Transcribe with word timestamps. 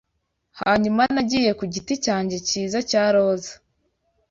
Hanyuma 0.61 1.01
nagiye 1.15 1.51
ku 1.59 1.63
giti 1.73 1.93
cyanjye 2.05 2.37
cyiza 2.47 2.77
cya 2.89 3.03
roza 3.13 3.53